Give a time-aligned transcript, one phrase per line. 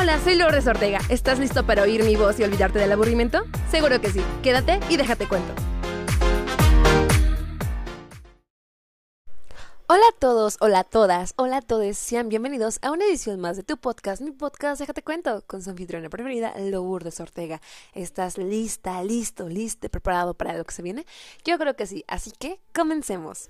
[0.00, 1.00] Hola, soy Lourdes Ortega.
[1.08, 3.42] ¿Estás listo para oír mi voz y olvidarte del aburrimiento?
[3.68, 4.22] Seguro que sí.
[4.44, 5.52] Quédate y déjate cuento.
[9.88, 13.56] Hola a todos, hola a todas, hola a todos, sean bienvenidos a una edición más
[13.56, 17.60] de tu podcast, mi podcast Déjate Cuento, con su anfitriona preferida, Lourdes Ortega.
[17.92, 21.06] ¿Estás lista, listo, listo, preparado para lo que se viene?
[21.44, 23.48] Yo creo que sí, así que comencemos.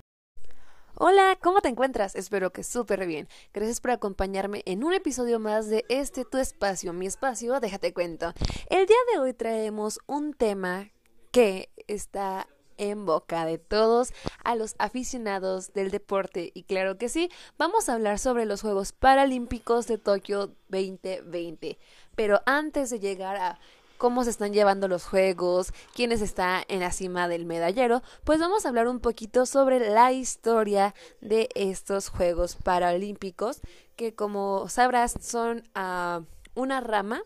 [1.01, 2.17] Hola, ¿cómo te encuentras?
[2.17, 3.29] Espero que súper bien.
[3.55, 8.33] Gracias por acompañarme en un episodio más de este tu espacio, mi espacio, déjate cuento.
[8.69, 10.91] El día de hoy traemos un tema
[11.31, 12.49] que está
[12.79, 17.95] en boca de todos a los aficionados del deporte y claro que sí, vamos a
[17.95, 21.79] hablar sobre los Juegos Paralímpicos de Tokio 2020.
[22.17, 23.61] Pero antes de llegar a
[23.99, 28.65] cómo se están llevando los juegos, quién está en la cima del medallero, pues vamos
[28.65, 33.61] a hablar un poquito sobre la historia de estos Juegos Paralímpicos,
[33.97, 37.23] que como sabrás son uh, una rama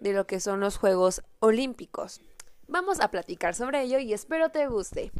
[0.00, 2.20] de lo que son los Juegos Olímpicos.
[2.66, 5.12] Vamos a platicar sobre ello y espero te guste.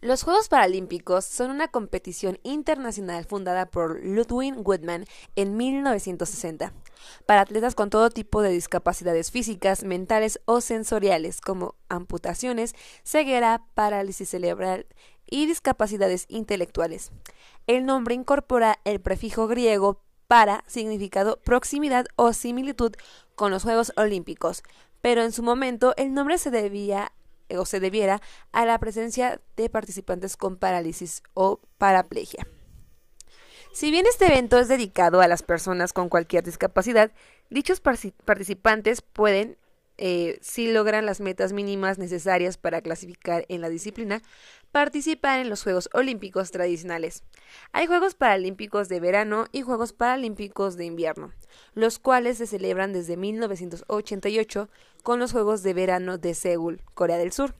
[0.00, 6.72] Los Juegos Paralímpicos son una competición internacional fundada por Ludwig Woodman en 1960
[7.26, 14.28] para atletas con todo tipo de discapacidades físicas, mentales o sensoriales, como amputaciones, ceguera, parálisis
[14.28, 14.86] cerebral
[15.28, 17.10] y discapacidades intelectuales.
[17.66, 22.92] El nombre incorpora el prefijo griego para significado proximidad o similitud
[23.34, 24.62] con los Juegos Olímpicos,
[25.00, 27.10] pero en su momento el nombre se debía
[27.56, 28.20] o se debiera
[28.52, 32.46] a la presencia de participantes con parálisis o paraplegia.
[33.72, 37.12] Si bien este evento es dedicado a las personas con cualquier discapacidad,
[37.50, 39.56] dichos participantes pueden,
[39.98, 44.22] eh, si logran las metas mínimas necesarias para clasificar en la disciplina,
[44.72, 47.24] participar en los Juegos Olímpicos tradicionales.
[47.72, 51.32] Hay Juegos Paralímpicos de verano y Juegos Paralímpicos de invierno,
[51.74, 54.68] los cuales se celebran desde 1988
[55.02, 57.54] con los Juegos de Verano de Seúl, Corea del Sur.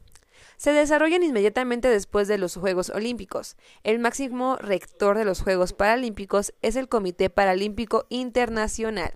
[0.57, 3.57] Se desarrollan inmediatamente después de los Juegos Olímpicos.
[3.85, 9.15] El máximo rector de los Juegos Paralímpicos es el Comité Paralímpico Internacional.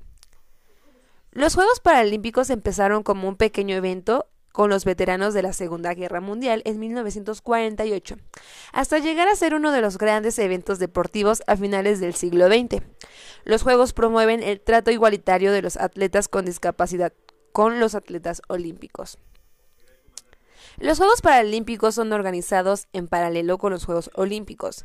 [1.35, 6.21] Los Juegos Paralímpicos empezaron como un pequeño evento con los veteranos de la Segunda Guerra
[6.21, 8.17] Mundial en 1948,
[8.75, 12.83] hasta llegar a ser uno de los grandes eventos deportivos a finales del siglo XX.
[13.45, 17.15] Los Juegos promueven el trato igualitario de los atletas con discapacidad
[17.53, 19.17] con los atletas olímpicos.
[20.77, 24.85] Los Juegos Paralímpicos son organizados en paralelo con los Juegos Olímpicos.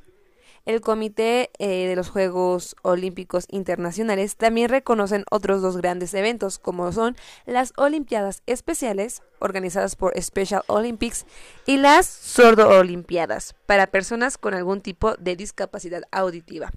[0.68, 6.92] El Comité eh, de los Juegos Olímpicos Internacionales también reconocen otros dos grandes eventos, como
[6.92, 11.26] son las Olimpiadas Especiales, organizadas por Special Olympics,
[11.66, 16.70] y las Sordo Olimpiadas, para personas con algún tipo de discapacidad auditiva.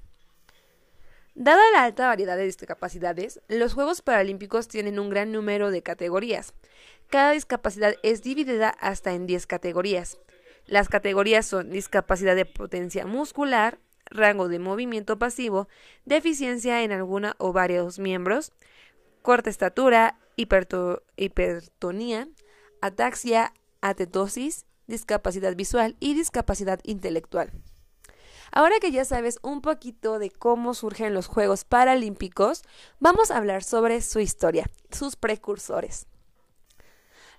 [1.34, 6.54] Dada la alta variedad de discapacidades, los Juegos Paralímpicos tienen un gran número de categorías.
[7.08, 10.20] Cada discapacidad es dividida hasta en 10 categorías.
[10.70, 15.66] Las categorías son discapacidad de potencia muscular, rango de movimiento pasivo,
[16.04, 18.52] deficiencia en alguna o varios miembros,
[19.20, 22.28] corta estatura, hipertonía,
[22.80, 27.50] ataxia, atetosis, discapacidad visual y discapacidad intelectual.
[28.52, 32.62] Ahora que ya sabes un poquito de cómo surgen los Juegos Paralímpicos,
[33.00, 36.06] vamos a hablar sobre su historia, sus precursores.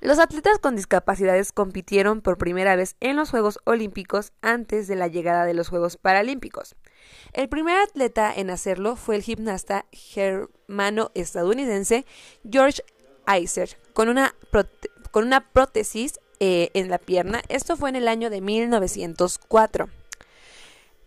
[0.01, 5.07] Los atletas con discapacidades compitieron por primera vez en los Juegos Olímpicos antes de la
[5.07, 6.75] llegada de los Juegos Paralímpicos.
[7.34, 12.07] El primer atleta en hacerlo fue el gimnasta germano-estadounidense
[12.50, 12.81] George
[13.40, 14.34] Iser, con una,
[15.11, 17.44] con una prótesis eh, en la pierna.
[17.47, 19.88] Esto fue en el año de 1904.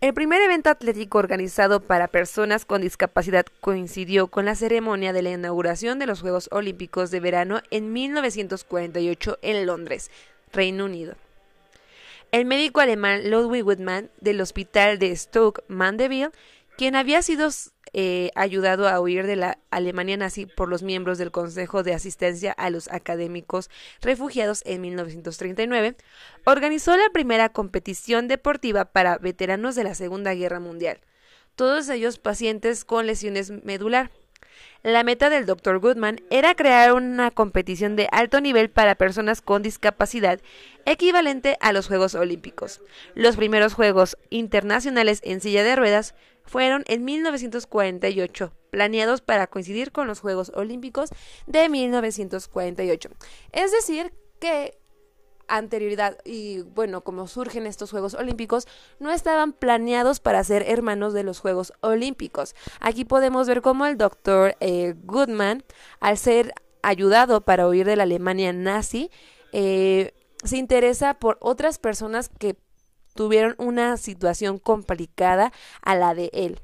[0.05, 5.31] El primer evento atlético organizado para personas con discapacidad coincidió con la ceremonia de la
[5.31, 10.11] inauguración de los Juegos Olímpicos de Verano en 1948 en Londres,
[10.53, 11.15] Reino Unido.
[12.31, 16.29] El médico alemán Ludwig Woodman del Hospital de Stoke Mandeville,
[16.77, 17.49] quien había sido
[17.93, 22.51] eh, ayudado a huir de la Alemania nazi por los miembros del Consejo de Asistencia
[22.51, 23.69] a los Académicos
[24.01, 25.95] Refugiados en 1939,
[26.45, 30.99] organizó la primera competición deportiva para veteranos de la Segunda Guerra Mundial,
[31.55, 34.11] todos ellos pacientes con lesiones medular.
[34.83, 35.79] La meta del Dr.
[35.79, 40.39] Goodman era crear una competición de alto nivel para personas con discapacidad
[40.85, 42.81] equivalente a los Juegos Olímpicos.
[43.15, 46.13] Los primeros Juegos internacionales en silla de ruedas
[46.45, 51.09] fueron en 1948, planeados para coincidir con los Juegos Olímpicos
[51.47, 53.09] de 1948.
[53.51, 54.77] Es decir, que
[55.47, 58.67] anterioridad y bueno, como surgen estos Juegos Olímpicos,
[58.99, 62.55] no estaban planeados para ser hermanos de los Juegos Olímpicos.
[62.79, 65.63] Aquí podemos ver cómo el doctor eh, Goodman,
[65.99, 69.09] al ser ayudado para huir de la Alemania nazi,
[69.51, 70.13] eh,
[70.43, 72.55] se interesa por otras personas que
[73.15, 75.51] tuvieron una situación complicada
[75.81, 76.59] a la de él.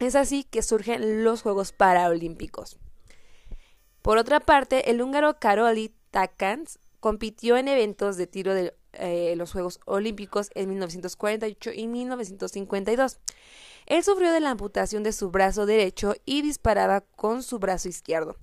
[0.00, 2.78] Es así que surgen los Juegos Paralímpicos.
[4.02, 9.52] Por otra parte, el húngaro Karoli Takans compitió en eventos de tiro de eh, los
[9.52, 13.18] Juegos Olímpicos en 1948 y 1952.
[13.86, 18.36] Él sufrió de la amputación de su brazo derecho y disparaba con su brazo izquierdo.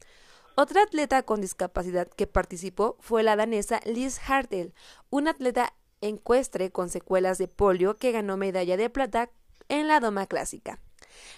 [0.56, 4.74] Otra atleta con discapacidad que participó fue la danesa Liz Hartel,
[5.10, 9.30] una atleta encuestre con secuelas de polio que ganó medalla de plata
[9.70, 10.80] en la doma clásica.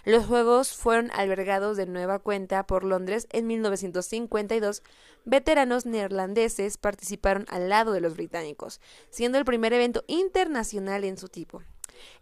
[0.06, 4.84] Los Juegos fueron albergados de nueva cuenta por Londres en 1952.
[5.26, 11.30] Veteranos neerlandeses participaron al lado de los británicos, siendo el primer evento internacional en su
[11.30, 11.62] tipo.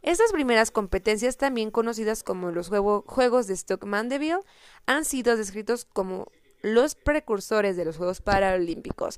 [0.01, 4.41] Estas primeras competencias, también conocidas como los Juegos de Stoke Mandeville,
[4.85, 9.17] han sido descritos como los precursores de los Juegos Paralímpicos.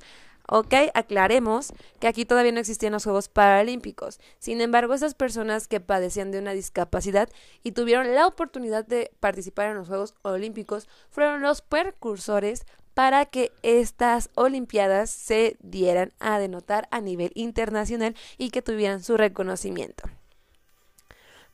[0.50, 4.19] Ok, aclaremos que aquí todavía no existían los Juegos Paralímpicos.
[4.40, 7.30] Sin embargo, esas personas que padecían de una discapacidad
[7.63, 13.51] y tuvieron la oportunidad de participar en los Juegos Olímpicos fueron los precursores para que
[13.63, 20.04] estas Olimpiadas se dieran a denotar a nivel internacional y que tuvieran su reconocimiento.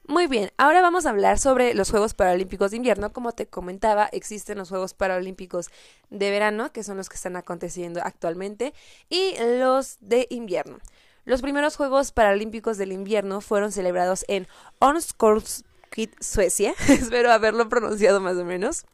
[0.09, 3.13] Muy bien, ahora vamos a hablar sobre los Juegos Paralímpicos de Invierno.
[3.13, 5.67] Como te comentaba, existen los Juegos Paralímpicos
[6.09, 8.73] de verano, que son los que están aconteciendo actualmente,
[9.07, 10.79] y los de invierno.
[11.25, 14.47] Los primeros Juegos Paralímpicos del Invierno fueron celebrados en
[14.79, 16.73] Onskolskit, Suecia.
[16.89, 18.87] Espero haberlo pronunciado más o menos.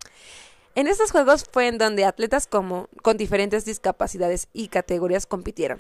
[0.76, 5.80] En estos Juegos fue en donde atletas como, con diferentes discapacidades y categorías compitieron.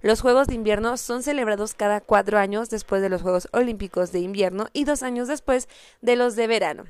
[0.00, 4.20] Los Juegos de Invierno son celebrados cada cuatro años después de los Juegos Olímpicos de
[4.20, 5.68] Invierno y dos años después
[6.00, 6.84] de los de verano.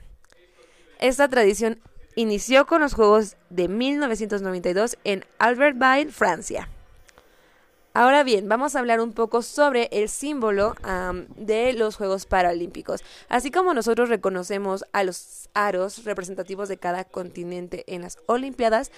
[1.00, 1.81] Esta tradición
[2.14, 6.69] inició con los Juegos de 1992 en Albertville, Francia.
[7.93, 10.77] Ahora bien, vamos a hablar un poco sobre el símbolo
[11.37, 13.03] de los Juegos Paralímpicos.
[13.29, 18.93] Así como nosotros reconocemos a los aros representativos de cada continente en las Olimpiadas,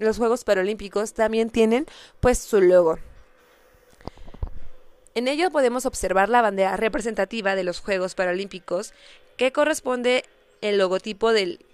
[0.00, 1.86] los Juegos Paralímpicos también tienen
[2.18, 2.98] pues su logo.
[5.14, 8.92] En ello podemos observar la bandera representativa de los Juegos Paralímpicos
[9.36, 10.24] que corresponde
[10.60, 11.64] el logotipo del...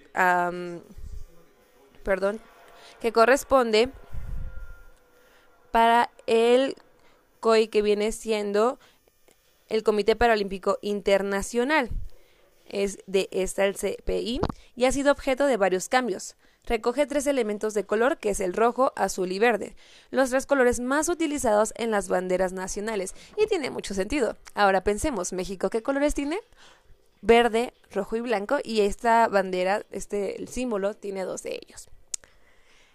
[2.03, 2.39] perdón,
[3.01, 3.89] que corresponde
[5.75, 6.77] para el
[7.41, 8.79] COI que viene siendo
[9.69, 11.91] el Comité Paralímpico Internacional.
[12.65, 14.41] Es de esta el CPI
[14.77, 16.37] y ha sido objeto de varios cambios.
[16.65, 19.75] Recoge tres elementos de color que es el rojo, azul y verde,
[20.13, 24.37] los tres colores más utilizados en las banderas nacionales y tiene mucho sentido.
[24.55, 26.39] Ahora pensemos, México, ¿qué colores tiene?
[27.21, 31.89] Verde, rojo y blanco y esta bandera, este el símbolo tiene dos de ellos.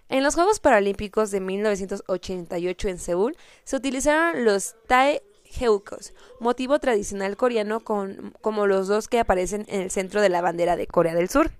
[0.09, 5.21] En los Juegos Paralímpicos de 1988 en Seúl se utilizaron los Tae
[5.59, 10.41] Heukos, motivo tradicional coreano con, como los dos que aparecen en el centro de la
[10.41, 11.51] bandera de Corea del Sur.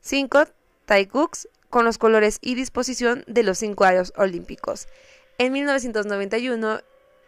[0.00, 0.44] Cinco
[0.86, 4.88] Taekuks con los colores y disposición de los cinco aros olímpicos.
[5.36, 6.80] En 1991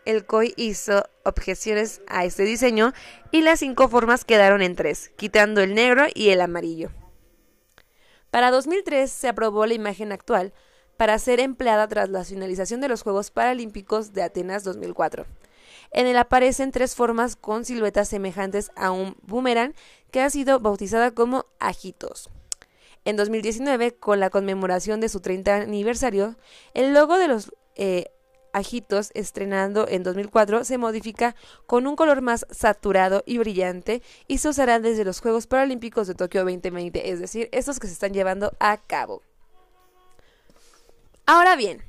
[0.06, 2.94] el COI hizo objeciones a este diseño
[3.31, 6.90] y las cinco formas quedaron en tres, quitando el negro y el amarillo.
[8.31, 10.53] Para 2003 se aprobó la imagen actual
[10.96, 15.27] para ser empleada tras la finalización de los Juegos Paralímpicos de Atenas 2004.
[15.93, 19.75] En él aparecen tres formas con siluetas semejantes a un boomerang
[20.13, 22.31] que ha sido bautizada como ajitos.
[23.05, 26.37] En 2019, con la conmemoración de su 30 aniversario,
[26.75, 28.13] el logo de los eh,
[28.52, 31.34] Ajitos, estrenando en 2004, se modifica
[31.66, 36.14] con un color más saturado y brillante y se usará desde los Juegos Paralímpicos de
[36.14, 39.22] Tokio 2020, es decir, estos que se están llevando a cabo.
[41.26, 41.82] Ahora bien,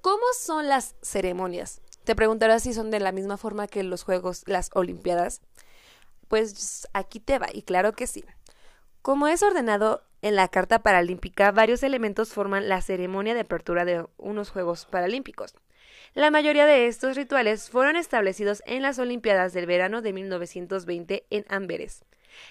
[0.00, 1.80] ¿cómo son las ceremonias?
[2.04, 5.40] Te preguntarás si son de la misma forma que los Juegos, las Olimpiadas.
[6.28, 8.24] Pues aquí te va, y claro que sí.
[9.02, 14.06] Como es ordenado en la Carta Paralímpica, varios elementos forman la ceremonia de apertura de
[14.16, 15.54] unos Juegos Paralímpicos.
[16.18, 21.44] La mayoría de estos rituales fueron establecidos en las Olimpiadas del verano de 1920 en
[21.48, 22.04] Amberes.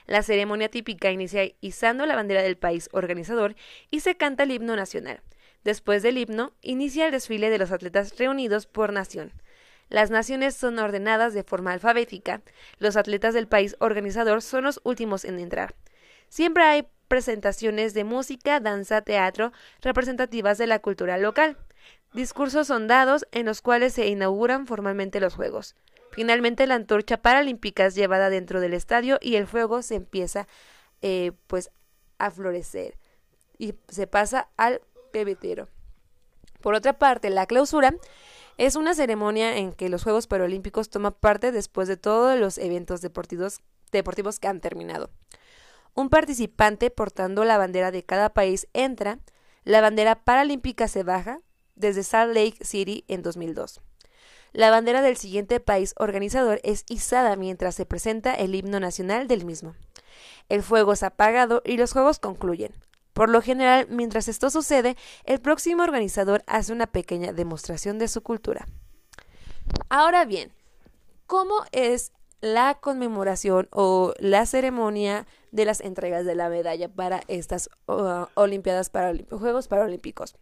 [0.05, 3.57] La ceremonia típica inicia izando la bandera del país organizador
[3.91, 5.19] y se canta el himno nacional.
[5.65, 9.33] Después del himno, inicia el desfile de los atletas reunidos por nación.
[9.89, 12.41] Las naciones son ordenadas de forma alfabética.
[12.79, 15.75] Los atletas del país organizador son los últimos en entrar.
[16.29, 21.57] Siempre hay presentaciones de música, danza, teatro representativas de la cultura local.
[22.13, 25.75] Discursos son dados en los cuales se inauguran formalmente los Juegos.
[26.11, 30.47] Finalmente la antorcha paralímpica es llevada dentro del estadio y el fuego se empieza
[31.01, 31.69] eh, pues
[32.17, 32.97] a florecer
[33.57, 35.67] y se pasa al pebetero.
[36.61, 37.95] Por otra parte, la clausura
[38.57, 43.01] es una ceremonia en que los Juegos Paralímpicos toman parte después de todos los eventos
[43.01, 43.61] deportivos,
[43.91, 45.11] deportivos que han terminado.
[45.93, 49.19] Un participante portando la bandera de cada país entra,
[49.63, 51.41] la bandera paralímpica se baja
[51.77, 53.81] desde Salt Lake City en 2002.
[54.53, 59.45] La bandera del siguiente país organizador es izada mientras se presenta el himno nacional del
[59.45, 59.75] mismo.
[60.49, 62.73] El fuego es apagado y los juegos concluyen.
[63.13, 68.21] Por lo general, mientras esto sucede, el próximo organizador hace una pequeña demostración de su
[68.21, 68.67] cultura.
[69.89, 70.53] Ahora bien,
[71.25, 77.69] ¿cómo es la conmemoración o la ceremonia de las entregas de la medalla para estas
[77.87, 78.91] uh, Olimpiadas
[79.29, 80.35] Juegos Paralímpicos?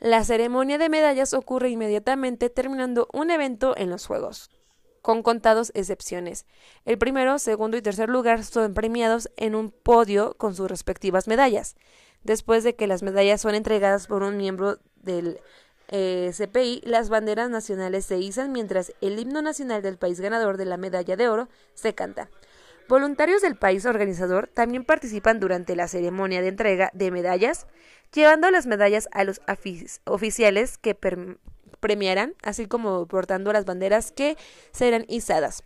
[0.00, 4.50] La ceremonia de medallas ocurre inmediatamente terminando un evento en los Juegos,
[5.02, 6.46] con contados excepciones.
[6.86, 11.76] El primero, segundo y tercer lugar son premiados en un podio con sus respectivas medallas.
[12.24, 15.38] Después de que las medallas son entregadas por un miembro del
[15.88, 20.64] eh, CPI, las banderas nacionales se izan mientras el himno nacional del país ganador de
[20.64, 22.30] la medalla de oro se canta.
[22.88, 27.68] Voluntarios del país organizador también participan durante la ceremonia de entrega de medallas,
[28.12, 29.40] llevando las medallas a los
[30.04, 30.96] oficiales que
[31.80, 34.36] premiarán, así como portando las banderas que
[34.72, 35.64] serán izadas.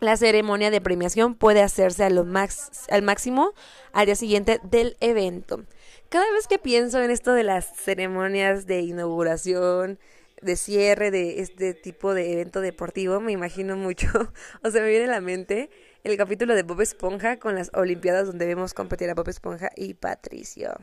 [0.00, 3.54] La ceremonia de premiación puede hacerse al máximo
[3.92, 5.64] al día siguiente del evento.
[6.08, 9.98] Cada vez que pienso en esto de las ceremonias de inauguración,
[10.42, 14.08] de cierre de este tipo de evento deportivo, me imagino mucho,
[14.62, 15.70] o se me viene a la mente
[16.04, 19.94] el capítulo de Bob Esponja con las Olimpiadas donde vemos competir a Bob Esponja y
[19.94, 20.74] Patricio.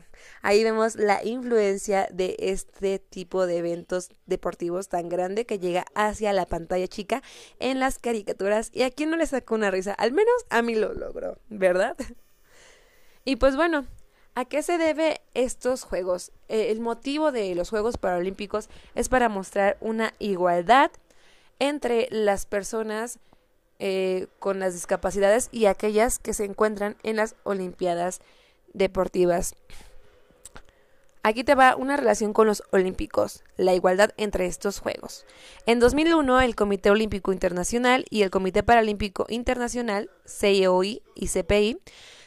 [0.42, 6.32] Ahí vemos la influencia de este tipo de eventos deportivos tan grande que llega hacia
[6.32, 7.22] la pantalla chica
[7.60, 10.74] en las caricaturas y a quien no le sacó una risa, al menos a mí
[10.74, 11.96] lo logró, ¿verdad?
[13.24, 13.86] Y pues bueno,
[14.34, 16.32] ¿A qué se debe estos Juegos?
[16.48, 20.90] Eh, el motivo de los Juegos Paralímpicos es para mostrar una igualdad
[21.58, 23.20] entre las personas
[23.84, 28.20] eh, con las discapacidades y aquellas que se encuentran en las Olimpiadas
[28.74, 29.56] Deportivas.
[31.24, 35.26] Aquí te va una relación con los Olímpicos, la igualdad entre estos Juegos.
[35.66, 41.80] En 2001, el Comité Olímpico Internacional y el Comité Paralímpico Internacional, CIOI y CPI,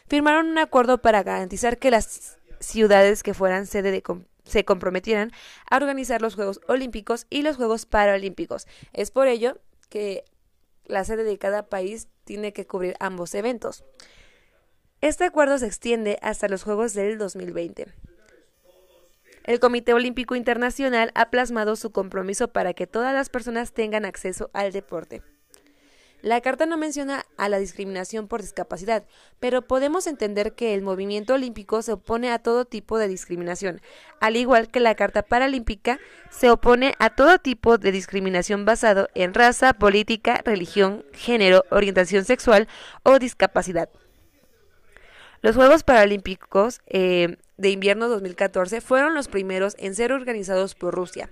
[0.08, 4.04] firmaron un acuerdo para garantizar que las ciudades que fueran sede de
[4.44, 5.32] se comprometieran
[5.72, 8.68] a organizar los Juegos Olímpicos y los Juegos Paralímpicos.
[8.92, 9.58] Es por ello
[9.90, 10.26] que
[10.88, 13.84] la sede de cada país tiene que cubrir ambos eventos.
[15.02, 17.94] Este acuerdo se extiende hasta los Juegos del 2020.
[19.44, 24.50] El Comité Olímpico Internacional ha plasmado su compromiso para que todas las personas tengan acceso
[24.54, 25.22] al deporte.
[26.26, 29.04] La carta no menciona a la discriminación por discapacidad,
[29.40, 33.80] pero podemos entender que el movimiento olímpico se opone a todo tipo de discriminación,
[34.20, 36.00] al igual que la Carta Paralímpica
[36.32, 42.68] se opone a todo tipo de discriminación basado en raza, política, religión, género, orientación sexual
[43.04, 43.88] o discapacidad.
[45.42, 51.30] Los Juegos Paralímpicos eh, de invierno 2014 fueron los primeros en ser organizados por Rusia.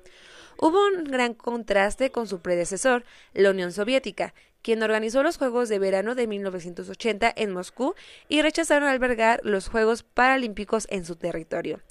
[0.60, 5.78] Hubo un gran contraste con su predecesor, la Unión Soviética, quien organizó los Juegos de
[5.78, 7.94] Verano de 1980 en Moscú
[8.30, 11.82] y rechazaron albergar los Juegos Paralímpicos en su territorio,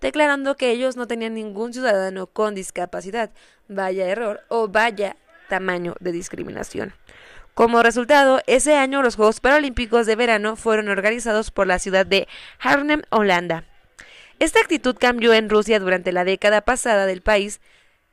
[0.00, 3.30] declarando que ellos no tenían ningún ciudadano con discapacidad.
[3.68, 5.16] Vaya error o vaya
[5.48, 6.94] tamaño de discriminación.
[7.54, 12.26] Como resultado, ese año los Juegos Paralímpicos de Verano fueron organizados por la ciudad de
[12.58, 13.64] Arnhem, Holanda.
[14.38, 17.60] Esta actitud cambió en Rusia durante la década pasada del país,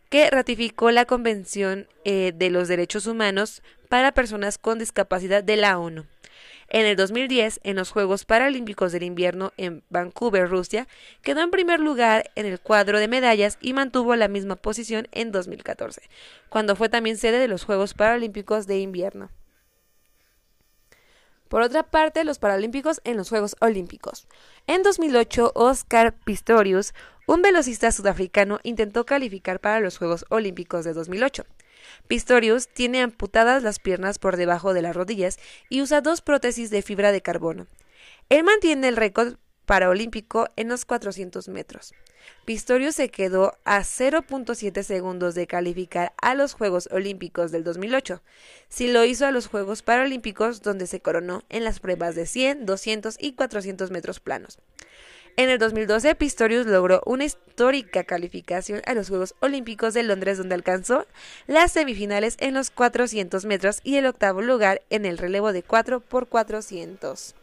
[0.09, 5.79] que ratificó la Convención eh, de los Derechos Humanos para Personas con Discapacidad de la
[5.79, 6.05] ONU.
[6.71, 10.87] En el 2010, en los Juegos Paralímpicos del Invierno en Vancouver, Rusia,
[11.23, 15.31] quedó en primer lugar en el cuadro de medallas y mantuvo la misma posición en
[15.31, 16.03] 2014,
[16.49, 19.31] cuando fue también sede de los Juegos Paralímpicos de Invierno.
[21.47, 24.27] Por otra parte, los Paralímpicos en los Juegos Olímpicos.
[24.67, 26.93] En 2008, Oscar Pistorius,
[27.29, 31.45] un velocista sudafricano, intentó calificar para los Juegos Olímpicos de 2008.
[32.07, 35.37] Pistorius tiene amputadas las piernas por debajo de las rodillas
[35.69, 37.67] y usa dos prótesis de fibra de carbono.
[38.29, 39.35] Él mantiene el récord
[39.67, 41.93] paraolímpico en los 400 metros.
[42.45, 48.23] Pistorius se quedó a 0.7 segundos de calificar a los Juegos Olímpicos del 2008,
[48.69, 52.65] si lo hizo a los Juegos Paralímpicos donde se coronó en las pruebas de 100,
[52.65, 54.57] 200 y 400 metros planos.
[55.37, 60.55] En el 2012, Pistorius logró una histórica calificación a los Juegos Olímpicos de Londres, donde
[60.55, 61.05] alcanzó
[61.47, 66.01] las semifinales en los 400 metros y el octavo lugar en el relevo de 4
[66.01, 67.35] por 400.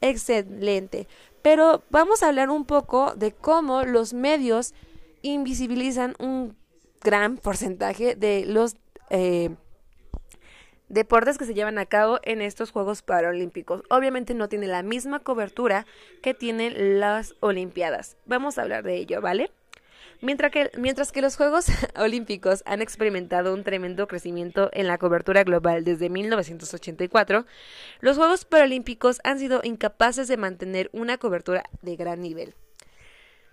[0.00, 1.06] Excelente.
[1.42, 4.74] Pero vamos a hablar un poco de cómo los medios
[5.22, 6.56] invisibilizan un
[7.02, 8.76] gran porcentaje de los
[9.10, 9.50] eh,
[10.92, 13.82] deportes que se llevan a cabo en estos Juegos Paralímpicos.
[13.88, 15.86] Obviamente no tiene la misma cobertura
[16.22, 18.18] que tienen las Olimpiadas.
[18.26, 19.50] Vamos a hablar de ello, ¿vale?
[20.20, 25.44] Mientras que, mientras que los Juegos Olímpicos han experimentado un tremendo crecimiento en la cobertura
[25.44, 27.46] global desde 1984,
[28.00, 32.54] los Juegos Paralímpicos han sido incapaces de mantener una cobertura de gran nivel.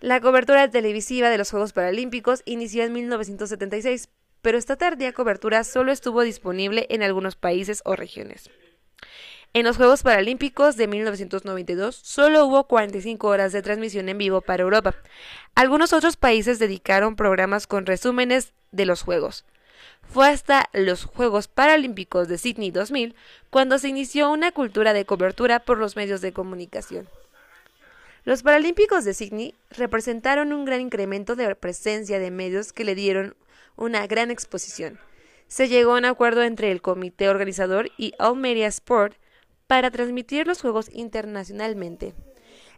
[0.01, 4.10] La cobertura televisiva de los Juegos Paralímpicos inició en 1976,
[4.41, 8.50] pero esta tardía cobertura solo estuvo disponible en algunos países o regiones.
[9.53, 14.62] En los Juegos Paralímpicos de 1992 solo hubo 45 horas de transmisión en vivo para
[14.62, 14.96] Europa.
[15.55, 19.46] Algunos otros países dedicaron programas con resúmenes de los Juegos.
[20.03, 23.15] Fue hasta los Juegos Paralímpicos de Sydney 2000
[23.50, 27.08] cuando se inició una cultura de cobertura por los medios de comunicación.
[28.25, 33.36] Los Paralímpicos de Sydney representaron un gran incremento de presencia de medios que le dieron
[33.79, 35.00] una gran exposición.
[35.48, 39.15] Se llegó a un acuerdo entre el comité organizador y All Media Sport
[39.65, 42.13] para transmitir los Juegos internacionalmente.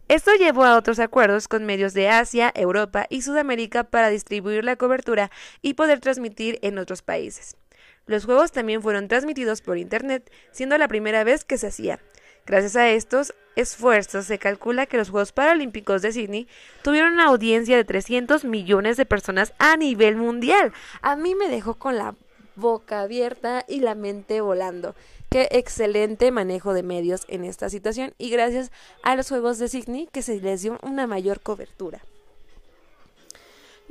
[0.08, 4.76] Esto llevó a otros acuerdos con medios de Asia, Europa y Sudamérica para distribuir la
[4.76, 5.32] cobertura
[5.62, 7.58] y poder transmitir en otros países.
[8.06, 12.00] Los Juegos también fueron transmitidos por Internet, siendo la primera vez que se hacía.
[12.46, 16.48] Gracias a estos esfuerzos, se calcula que los Juegos Paralímpicos de Sydney
[16.84, 20.74] tuvieron una audiencia de 300 millones de personas a nivel mundial.
[21.02, 22.16] A mí me dejó con la
[22.56, 24.96] boca abierta y la mente volando.
[25.30, 28.72] Qué excelente manejo de medios en esta situación y gracias
[29.04, 32.02] a los Juegos de Sydney que se les dio una mayor cobertura.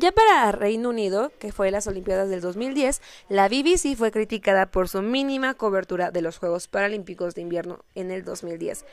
[0.01, 4.89] Ya para Reino Unido, que fue las Olimpiadas del 2010, la BBC fue criticada por
[4.89, 8.87] su mínima cobertura de los Juegos Paralímpicos de Invierno en el 2010,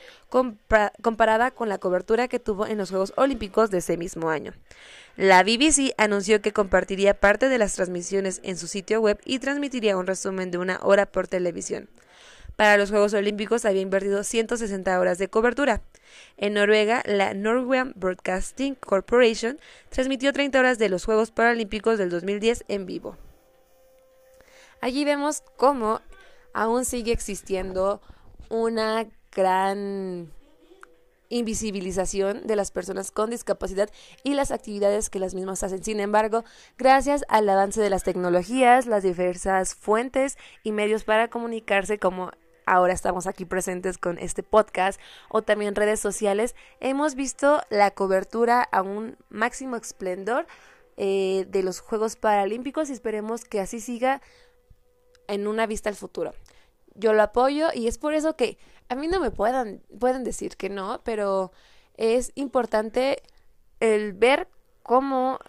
[1.02, 4.52] comparada con la cobertura que tuvo en los Juegos Olímpicos de ese mismo año.
[5.16, 9.96] La BBC anunció que compartiría parte de las transmisiones en su sitio web y transmitiría
[9.96, 11.88] un resumen de una hora por televisión.
[12.58, 15.84] Para los Juegos Olímpicos había invertido 160 horas de cobertura.
[16.38, 22.66] En Noruega, la Norwegian Broadcasting Corporation transmitió 30 horas de los Juegos Paralímpicos del 2010
[22.68, 23.18] en vivo.
[24.82, 26.02] Allí vemos cómo
[26.54, 28.02] aún sigue existiendo
[28.50, 30.32] una gran
[31.30, 33.90] invisibilización de las personas con discapacidad
[34.24, 35.84] y las actividades que las mismas hacen.
[35.84, 36.44] Sin embargo,
[36.78, 42.32] gracias al avance de las tecnologías, las diversas fuentes y medios para comunicarse como
[42.68, 45.00] ahora estamos aquí presentes con este podcast
[45.30, 50.46] o también redes sociales, hemos visto la cobertura a un máximo esplendor
[50.98, 54.22] eh, de los Juegos Paralímpicos y esperemos que así siga
[55.28, 56.34] en una vista al futuro.
[56.94, 58.58] Yo lo apoyo y es por eso que
[58.90, 61.52] a mí no me puedan, pueden decir que no, pero
[61.96, 63.22] es importante
[63.80, 64.48] el ver
[64.84, 65.40] cómo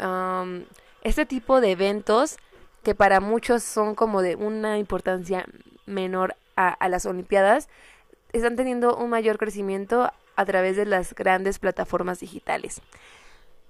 [1.02, 2.36] este tipo de eventos
[2.82, 5.46] que para muchos son como de una importancia
[5.86, 7.68] menor a, las Olimpiadas
[8.32, 12.82] están teniendo un mayor crecimiento a través de las grandes plataformas digitales.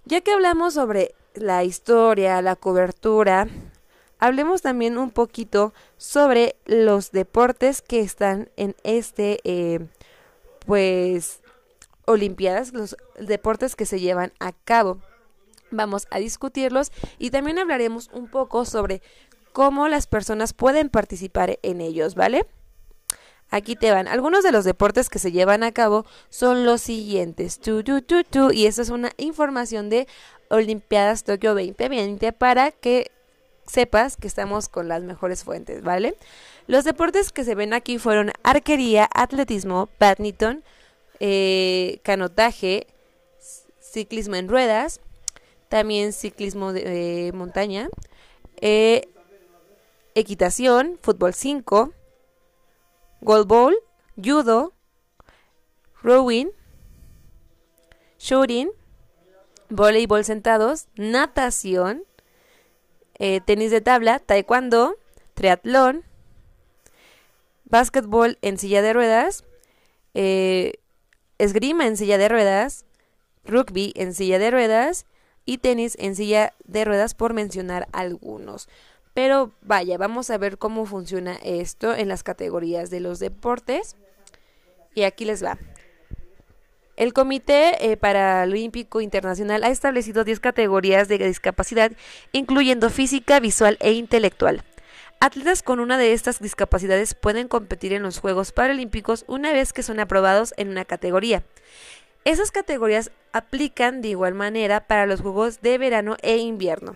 [0.05, 3.47] Ya que hablamos sobre la historia, la cobertura,
[4.19, 9.87] hablemos también un poquito sobre los deportes que están en este, eh,
[10.67, 11.43] pues,
[12.07, 14.99] Olimpiadas, los deportes que se llevan a cabo.
[15.71, 19.03] Vamos a discutirlos y también hablaremos un poco sobre
[19.53, 22.47] cómo las personas pueden participar en ellos, ¿vale?
[23.51, 24.09] Aquí te van.
[24.09, 27.59] Algunos de los deportes que se llevan a cabo son los siguientes.
[27.59, 30.07] Tu, tu, tu, tu, y esta es una información de
[30.51, 33.11] Olimpiadas Tokio 2020 para que
[33.67, 36.15] sepas que estamos con las mejores fuentes, ¿vale?
[36.67, 40.63] Los deportes que se ven aquí fueron arquería, atletismo, badminton,
[41.21, 42.87] eh, canotaje,
[43.81, 45.01] ciclismo en ruedas,
[45.69, 47.89] también ciclismo de montaña,
[48.61, 49.09] eh,
[50.15, 51.93] equitación, fútbol 5,
[53.21, 53.75] goalball,
[54.17, 54.75] judo,
[56.03, 56.51] rowing,
[58.19, 58.71] shooting,
[59.69, 62.05] voleibol sentados, natación,
[63.19, 64.97] eh, tenis de tabla, taekwondo,
[65.35, 66.05] triatlón,
[67.65, 69.45] básquetbol en silla de ruedas,
[70.15, 70.75] eh,
[71.39, 72.85] esgrima en silla de ruedas,
[73.45, 75.07] rugby en silla de ruedas
[75.45, 78.69] y tenis en silla de ruedas por mencionar algunos.
[79.19, 83.97] Pero vaya, vamos a ver cómo funciona esto en las categorías de los deportes.
[84.95, 85.59] Y aquí les va.
[86.95, 91.91] El Comité eh, Paralímpico Internacional ha establecido 10 categorías de discapacidad,
[92.31, 94.63] incluyendo física, visual e intelectual.
[95.19, 99.83] Atletas con una de estas discapacidades pueden competir en los Juegos Paralímpicos una vez que
[99.83, 101.43] son aprobados en una categoría.
[102.25, 106.95] Esas categorías aplican de igual manera para los Juegos de verano e invierno.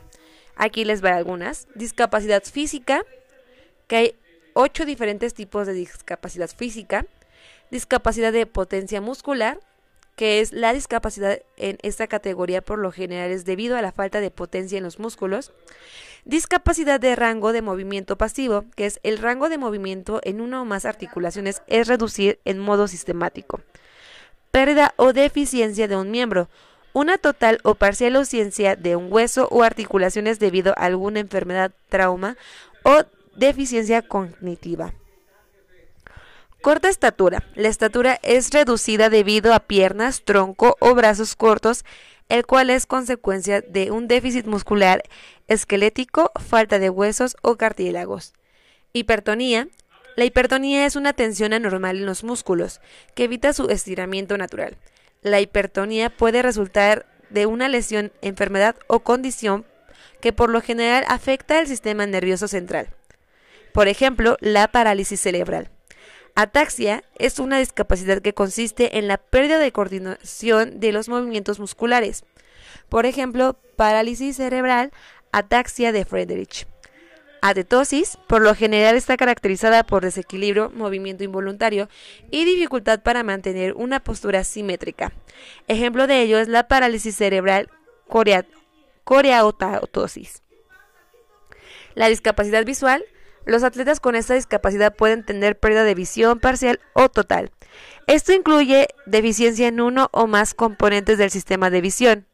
[0.56, 1.66] Aquí les va algunas.
[1.74, 3.02] Discapacidad física,
[3.86, 4.14] que hay
[4.54, 7.06] ocho diferentes tipos de discapacidad física.
[7.70, 9.58] Discapacidad de potencia muscular,
[10.16, 14.20] que es la discapacidad en esta categoría por lo general es debido a la falta
[14.20, 15.52] de potencia en los músculos.
[16.24, 20.64] Discapacidad de rango de movimiento pasivo, que es el rango de movimiento en una o
[20.64, 23.60] más articulaciones es reducir en modo sistemático.
[24.50, 26.48] Pérdida o deficiencia de un miembro,
[26.92, 32.36] una total o parcial ausencia de un hueso o articulaciones debido a alguna enfermedad, trauma
[32.82, 33.04] o
[33.36, 34.92] deficiencia cognitiva.
[36.60, 37.42] Corta estatura.
[37.56, 41.84] La estatura es reducida debido a piernas, tronco o brazos cortos,
[42.28, 45.02] el cual es consecuencia de un déficit muscular,
[45.48, 48.32] esquelético, falta de huesos o cartílagos.
[48.92, 49.68] Hipertonía.
[50.14, 52.80] La hipertonía es una tensión anormal en los músculos,
[53.14, 54.76] que evita su estiramiento natural.
[55.22, 59.64] La hipertonía puede resultar de una lesión, enfermedad o condición
[60.20, 62.88] que por lo general afecta al sistema nervioso central.
[63.72, 65.70] Por ejemplo, la parálisis cerebral.
[66.34, 72.24] Ataxia es una discapacidad que consiste en la pérdida de coordinación de los movimientos musculares.
[72.88, 74.92] Por ejemplo, parálisis cerebral,
[75.30, 76.66] ataxia de Friedrich.
[77.42, 81.88] Atetosis, por lo general, está caracterizada por desequilibrio, movimiento involuntario
[82.30, 85.12] y dificultad para mantener una postura simétrica.
[85.68, 87.68] Ejemplo de ello es la parálisis cerebral
[89.04, 90.42] coreatosis.
[91.94, 93.04] La discapacidad visual
[93.44, 97.50] los atletas con esta discapacidad pueden tener pérdida de visión parcial o total.
[98.06, 102.26] Esto incluye deficiencia en uno o más componentes del sistema de visión,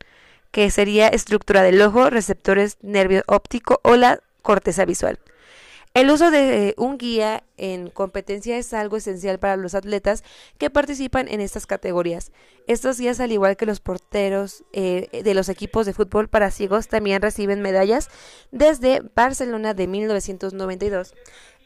[0.51, 5.19] que sería estructura del ojo, receptores nervio óptico o la corteza visual.
[5.93, 10.25] El uso de un guía en competencia es algo esencial para los atletas
[10.57, 12.33] que participan en estas categorías.
[12.67, 16.89] Estos guías, al igual que los porteros eh, de los equipos de fútbol para ciegos,
[16.89, 18.09] también reciben medallas
[18.51, 21.13] desde Barcelona de 1992.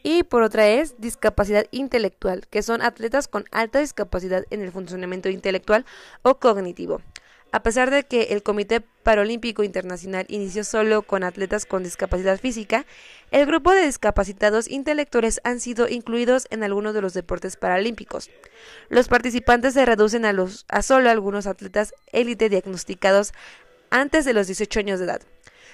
[0.03, 5.29] Y por otra es discapacidad intelectual, que son atletas con alta discapacidad en el funcionamiento
[5.29, 5.85] intelectual
[6.21, 6.99] o cognitivo.
[7.53, 12.87] A pesar de que el Comité Paralímpico Internacional inició solo con atletas con discapacidad física,
[13.29, 18.31] el grupo de discapacitados intelectuales han sido incluidos en algunos de los deportes paralímpicos.
[18.89, 20.33] Los participantes se reducen a,
[20.67, 23.33] a solo algunos atletas élite diagnosticados
[23.91, 25.21] antes de los 18 años de edad.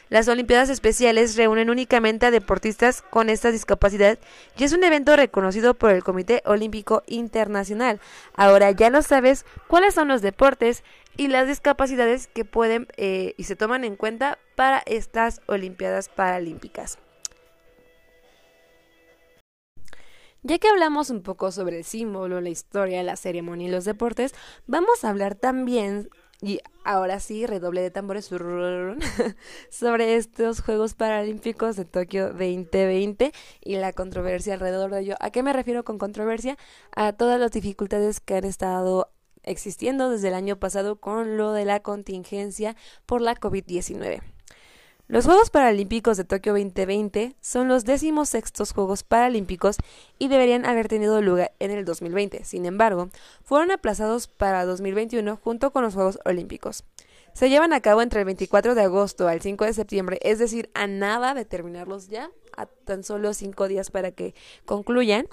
[0.10, 4.18] Las Olimpiadas Especiales reúnen únicamente a deportistas con esta discapacidad
[4.58, 8.00] y es un evento reconocido por el Comité Olímpico Internacional.
[8.34, 10.84] Ahora ya no sabes cuáles son los deportes
[11.20, 16.98] y las discapacidades que pueden eh, y se toman en cuenta para estas Olimpiadas Paralímpicas.
[20.44, 24.34] Ya que hablamos un poco sobre el símbolo, la historia, la ceremonia y los deportes,
[24.66, 26.10] vamos a hablar también
[26.42, 28.32] y ahora sí, redoble de tambores
[29.70, 35.16] sobre estos Juegos Paralímpicos de Tokio 2020 y la controversia alrededor de ello.
[35.20, 36.58] ¿A qué me refiero con controversia?
[36.96, 39.12] A todas las dificultades que han estado
[39.50, 44.22] existiendo desde el año pasado con lo de la contingencia por la COVID-19.
[45.08, 49.78] Los Juegos Paralímpicos de Tokio 2020 son los décimos sextos Juegos Paralímpicos
[50.20, 52.44] y deberían haber tenido lugar en el 2020.
[52.44, 53.10] Sin embargo,
[53.44, 56.84] fueron aplazados para 2021 junto con los Juegos Olímpicos.
[57.34, 60.70] Se llevan a cabo entre el 24 de agosto al 5 de septiembre, es decir,
[60.76, 64.36] a nada de terminarlos ya, a tan solo cinco días para que
[64.66, 65.28] concluyan.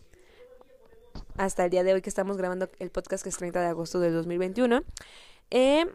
[1.37, 4.01] Hasta el día de hoy que estamos grabando el podcast que es 30 de agosto
[4.01, 4.83] del 2021.
[5.51, 5.87] Eh,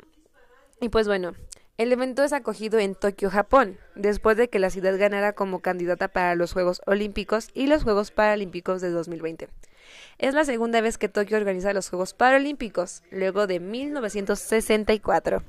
[0.79, 1.33] y pues bueno,
[1.77, 6.07] el evento es acogido en Tokio, Japón, después de que la ciudad ganara como candidata
[6.09, 9.49] para los Juegos Olímpicos y los Juegos Paralímpicos de 2020.
[10.19, 15.43] Es la segunda vez que Tokio organiza los Juegos Paralímpicos, luego de 1964.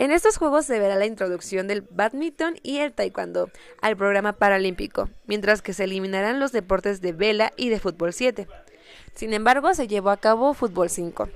[0.00, 3.50] En estos Juegos se verá la introducción del badminton y el taekwondo
[3.82, 8.46] al programa paralímpico, mientras que se eliminarán los deportes de vela y de fútbol 7.
[9.14, 11.28] Sin embargo, se llevó a cabo fútbol 5.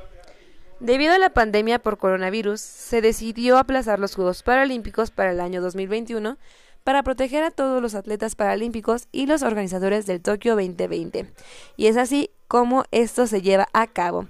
[0.78, 5.60] Debido a la pandemia por coronavirus, se decidió aplazar los Juegos Paralímpicos para el año
[5.60, 6.38] 2021
[6.84, 11.32] para proteger a todos los atletas paralímpicos y los organizadores del Tokio 2020.
[11.76, 14.28] Y es así como esto se lleva a cabo.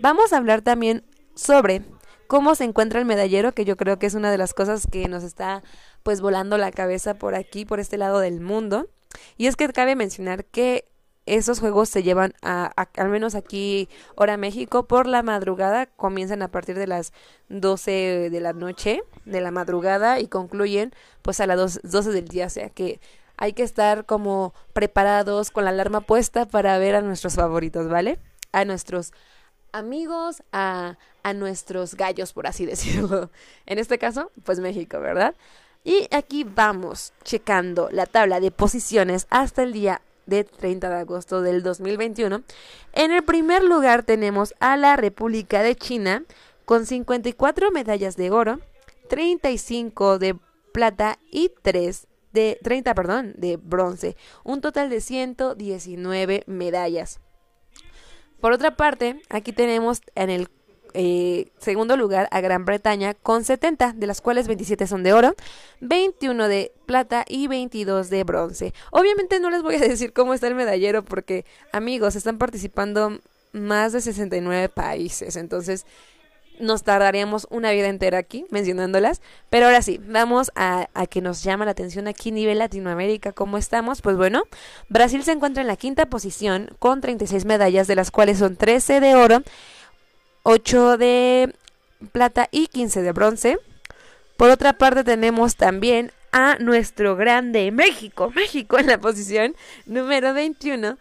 [0.00, 1.82] Vamos a hablar también sobre
[2.26, 5.08] cómo se encuentra el medallero, que yo creo que es una de las cosas que
[5.08, 5.62] nos está
[6.02, 8.88] pues volando la cabeza por aquí, por este lado del mundo.
[9.36, 10.84] Y es que cabe mencionar que
[11.26, 15.86] esos juegos se llevan a, al menos aquí, hora México, por la madrugada.
[15.86, 17.12] Comienzan a partir de las
[17.48, 22.46] 12 de la noche, de la madrugada, y concluyen pues a las 12 del día.
[22.46, 23.00] O sea que
[23.36, 28.18] hay que estar como preparados con la alarma puesta para ver a nuestros favoritos, ¿vale?
[28.52, 29.12] A nuestros
[29.76, 33.30] amigos, a, a nuestros gallos, por así decirlo.
[33.66, 35.34] En este caso, pues México, ¿verdad?
[35.84, 41.42] Y aquí vamos checando la tabla de posiciones hasta el día de 30 de agosto
[41.42, 42.42] del 2021.
[42.92, 46.24] En el primer lugar tenemos a la República de China
[46.64, 48.60] con 54 medallas de oro,
[49.08, 50.36] 35 de
[50.72, 57.20] plata y 3 de 30, perdón, de bronce, un total de 119 medallas.
[58.40, 60.48] Por otra parte, aquí tenemos en el
[60.98, 65.34] eh, segundo lugar a Gran Bretaña con 70, de las cuales 27 son de oro,
[65.80, 68.72] 21 de plata y 22 de bronce.
[68.92, 73.18] Obviamente no les voy a decir cómo está el medallero porque amigos, están participando
[73.52, 75.84] más de 69 países, entonces
[76.60, 79.20] nos tardaríamos una vida entera aquí mencionándolas.
[79.50, 83.58] Pero ahora sí, vamos a, a, que nos llama la atención aquí nivel Latinoamérica, ¿cómo
[83.58, 84.02] estamos?
[84.02, 84.44] Pues bueno,
[84.88, 89.00] Brasil se encuentra en la quinta posición con 36 medallas, de las cuales son 13
[89.00, 89.42] de oro
[90.48, 91.56] 8 de
[92.12, 93.58] plata y 15 de bronce.
[94.36, 100.98] Por otra parte tenemos también a nuestro grande México, México en la posición número 21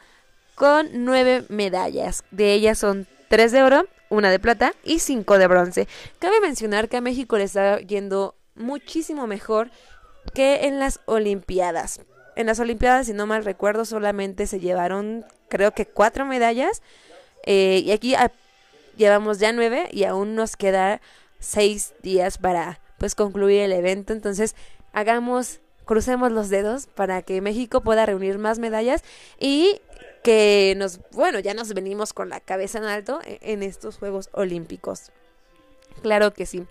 [0.56, 2.24] con 9 medallas.
[2.32, 5.88] De ellas son 3 de oro, 1 de plata y 5 de bronce.
[6.20, 9.70] Cabe mencionar que a México le está yendo muchísimo mejor
[10.34, 12.02] que en las Olimpiadas.
[12.36, 16.82] En las Olimpiadas, si no mal recuerdo, solamente se llevaron creo que 4 medallas.
[17.46, 18.16] Eh, y aquí
[18.98, 21.02] llevamos ya nueve y aún nos queda
[21.40, 24.14] seis días para pues concluir el evento.
[24.14, 24.56] Entonces,
[24.94, 29.04] hagamos, crucemos los dedos para que México pueda reunir más medallas
[29.40, 29.82] y
[30.26, 34.30] que nos, bueno, ya nos venimos con la cabeza en alto e, en estos Juegos
[34.32, 35.12] Olímpicos.
[36.02, 36.66] Claro que sí.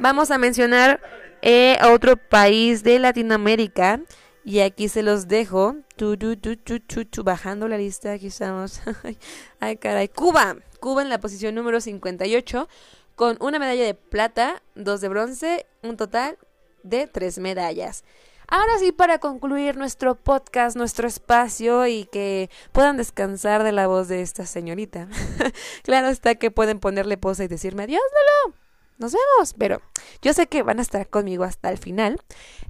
[0.00, 1.00] Vamos a mencionar
[1.40, 4.00] eh, a otro país de Latinoamérica
[4.44, 5.76] y aquí se los dejo.
[5.94, 8.80] Tu, tu, tu, bajando la lista, aquí estamos.
[9.60, 10.08] Ay, caray.
[10.08, 10.56] Cuba.
[10.80, 12.68] Cuba en la posición número 58
[13.14, 16.36] con una medalla de plata, dos de bronce, un total
[16.82, 18.02] de tres medallas.
[18.50, 24.08] Ahora sí, para concluir nuestro podcast, nuestro espacio y que puedan descansar de la voz
[24.08, 25.06] de esta señorita.
[25.82, 28.00] claro está que pueden ponerle posa y decirme adiós,
[28.44, 28.56] Lolo
[28.98, 29.54] nos vemos.
[29.54, 29.80] Pero
[30.22, 32.20] yo sé que van a estar conmigo hasta el final.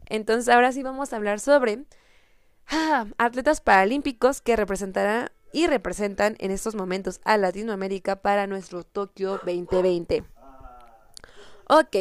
[0.06, 1.84] Entonces ahora sí vamos a hablar sobre
[2.68, 9.40] ah, atletas paralímpicos que representarán y representan en estos momentos a Latinoamérica para nuestro Tokio
[9.44, 10.24] 2020.
[11.68, 11.96] Ok,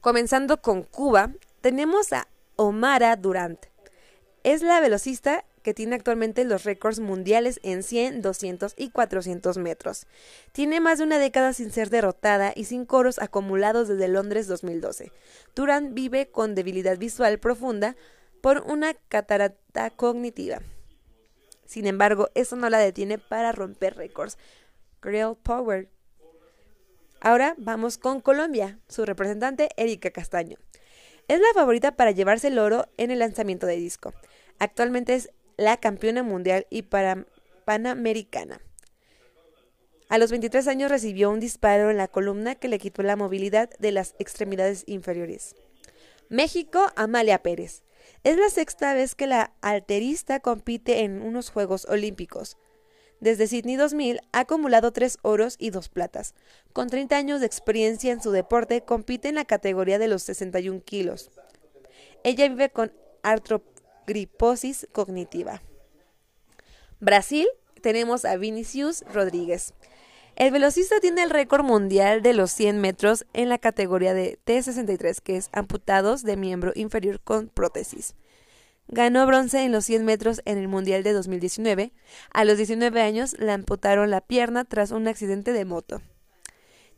[0.00, 2.26] comenzando con Cuba, tenemos a
[2.60, 3.58] Omara Durant.
[4.44, 10.06] Es la velocista que tiene actualmente los récords mundiales en 100, 200 y 400 metros.
[10.52, 15.10] Tiene más de una década sin ser derrotada y sin coros acumulados desde Londres 2012.
[15.56, 17.96] Durant vive con debilidad visual profunda
[18.42, 20.60] por una catarata cognitiva.
[21.64, 24.36] Sin embargo, eso no la detiene para romper récords.
[25.02, 25.88] Girl Power.
[27.22, 30.58] Ahora vamos con Colombia, su representante Erika Castaño.
[31.30, 34.12] Es la favorita para llevarse el oro en el lanzamiento de disco.
[34.58, 36.82] Actualmente es la campeona mundial y
[37.64, 38.60] panamericana.
[40.08, 43.70] A los 23 años recibió un disparo en la columna que le quitó la movilidad
[43.78, 45.54] de las extremidades inferiores.
[46.28, 47.84] México, Amalia Pérez.
[48.24, 52.56] Es la sexta vez que la alterista compite en unos Juegos Olímpicos.
[53.20, 56.34] Desde Sydney 2000 ha acumulado tres oros y dos platas.
[56.72, 60.82] Con 30 años de experiencia en su deporte, compite en la categoría de los 61
[60.82, 61.30] kilos.
[62.24, 63.62] Ella vive con artro
[64.06, 65.62] griposis cognitiva.
[66.98, 67.46] Brasil,
[67.82, 69.74] tenemos a Vinicius Rodríguez.
[70.36, 75.20] El velocista tiene el récord mundial de los 100 metros en la categoría de T63,
[75.20, 78.14] que es amputados de miembro inferior con prótesis.
[78.92, 81.92] Ganó bronce en los 100 metros en el Mundial de 2019.
[82.32, 86.02] A los 19 años le amputaron la pierna tras un accidente de moto.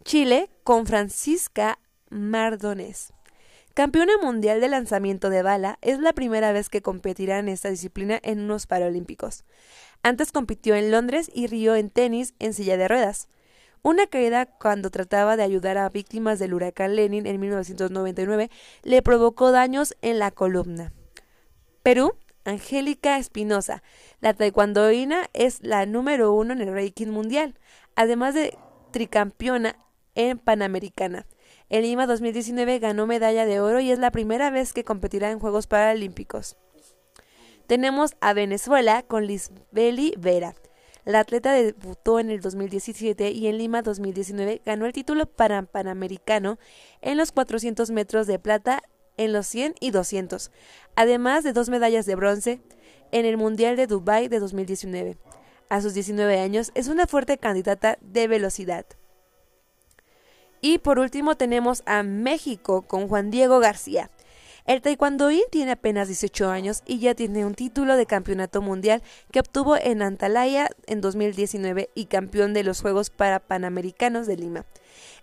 [0.03, 1.79] Chile con Francisca
[2.09, 3.13] Mardones.
[3.75, 8.19] Campeona mundial de lanzamiento de bala, es la primera vez que competirá en esta disciplina
[8.23, 9.45] en unos Paralímpicos.
[10.03, 13.29] Antes compitió en Londres y Río en tenis en silla de ruedas.
[13.83, 18.51] Una caída cuando trataba de ayudar a víctimas del huracán Lenin en 1999
[18.83, 20.93] le provocó daños en la columna.
[21.83, 22.13] Perú,
[22.45, 23.83] Angélica Espinosa.
[24.21, 27.59] La taekwondoína es la número uno en el ranking mundial,
[27.97, 28.57] además de
[28.93, 29.77] tricampeona
[30.15, 31.27] en Panamericana.
[31.69, 35.41] En Lima 2019 ganó medalla de oro y es la primera vez que competirá en
[35.41, 36.57] Juegos Paralímpicos.
[37.67, 40.55] Tenemos a Venezuela con Lisbeli Vera.
[41.05, 46.59] La atleta debutó en el 2017 y en Lima 2019 ganó el título para panamericano
[47.01, 48.83] en los 400 metros de plata
[49.17, 50.51] en los 100 y 200,
[50.97, 52.61] además de dos medallas de bronce
[53.11, 55.19] en el Mundial de Dubái de 2019.
[55.69, 58.85] A sus 19 años es una fuerte candidata de velocidad.
[60.61, 64.11] Y por último tenemos a México con Juan Diego García.
[64.65, 69.41] El taekwondoín tiene apenas 18 años y ya tiene un título de campeonato mundial que
[69.41, 74.65] obtuvo en Antalya en 2019 y campeón de los Juegos para Panamericanos de Lima.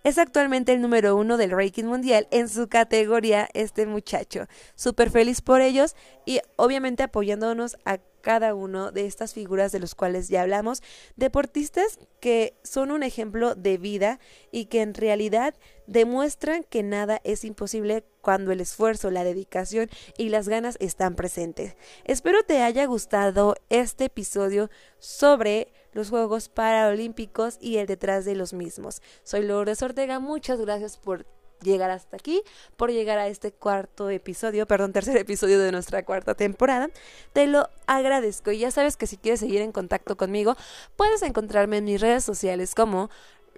[0.02, 4.46] Es actualmente el número uno del ranking mundial en su categoría este muchacho.
[4.74, 9.94] Súper feliz por ellos y obviamente apoyándonos a cada uno de estas figuras de los
[9.94, 10.82] cuales ya hablamos,
[11.16, 15.54] deportistas que son un ejemplo de vida y que en realidad
[15.86, 21.76] demuestran que nada es imposible cuando el esfuerzo, la dedicación y las ganas están presentes.
[22.04, 28.52] Espero te haya gustado este episodio sobre los Juegos Paralímpicos y el detrás de los
[28.52, 29.02] mismos.
[29.24, 31.26] Soy Lourdes Ortega, muchas gracias por
[31.62, 32.42] llegar hasta aquí,
[32.76, 36.88] por llegar a este cuarto episodio, perdón, tercer episodio de nuestra cuarta temporada.
[37.32, 40.56] Te lo agradezco y ya sabes que si quieres seguir en contacto conmigo,
[40.96, 43.10] puedes encontrarme en mis redes sociales como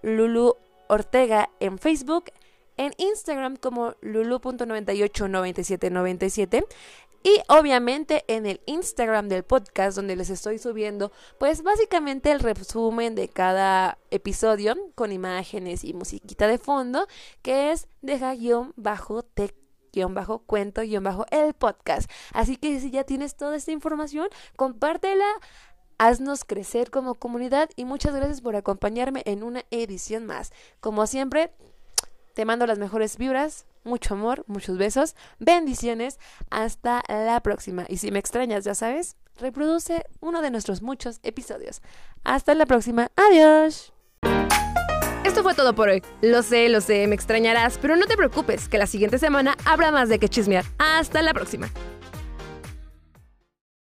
[0.02, 0.56] Lulu
[0.88, 2.24] Ortega en Facebook,
[2.76, 6.66] en Instagram como lulu.989797
[7.22, 13.14] y obviamente en el Instagram del podcast donde les estoy subiendo pues básicamente el resumen
[13.14, 17.06] de cada episodio con imágenes y musiquita de fondo
[17.42, 19.54] que es deja guion bajo tech
[19.92, 22.10] guion bajo cuento guion bajo el podcast.
[22.32, 25.26] Así que si ya tienes toda esta información, compártela
[25.98, 30.52] haznos crecer como comunidad y muchas gracias por acompañarme en una edición más.
[30.80, 31.52] Como siempre,
[32.34, 36.18] te mando las mejores vibras, mucho amor, muchos besos, bendiciones,
[36.50, 37.84] hasta la próxima.
[37.88, 41.82] Y si me extrañas, ya sabes, reproduce uno de nuestros muchos episodios.
[42.24, 43.92] Hasta la próxima, adiós.
[45.24, 46.02] Esto fue todo por hoy.
[46.20, 49.90] Lo sé, lo sé, me extrañarás, pero no te preocupes, que la siguiente semana habrá
[49.90, 50.64] más de que chismear.
[50.78, 51.70] Hasta la próxima.